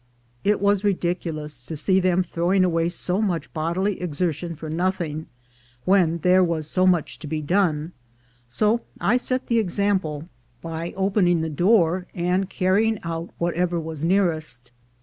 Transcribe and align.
It 0.43 0.59
was 0.59 0.83
ridiculous 0.83 1.61
to 1.63 1.75
see 1.75 1.99
them 1.99 2.23
throwing 2.23 2.63
away 2.63 2.89
so 2.89 3.21
much 3.21 3.53
bodily 3.53 4.01
exertion 4.01 4.55
for 4.55 4.67
nothing, 4.67 5.27
when 5.85 6.17
there 6.25 6.43
was 6.43 6.65
so 6.65 6.87
much 6.87 7.19
to 7.19 7.27
be 7.27 7.39
done, 7.39 7.91
so 8.47 8.81
I 8.99 9.17
set 9.17 9.45
the 9.45 9.59
example 9.59 10.27
by 10.59 10.91
opening 10.97 11.41
the 11.41 11.51
door, 11.51 12.07
and 12.15 12.49
325 12.49 12.49
326 12.49 12.49
THE 12.49 12.49
GOLD 12.49 12.49
HUNTERS 12.49 12.57
carrying 12.57 12.99
out 13.03 13.33
whatever 13.37 13.79
was 13.79 14.03
nearest. 14.03 14.71